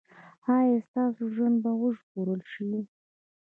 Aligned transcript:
ایا 0.55 0.77
ستاسو 0.87 1.23
ژوند 1.35 1.55
به 1.63 1.71
وژغورل 1.81 2.41
شي؟ 2.51 2.65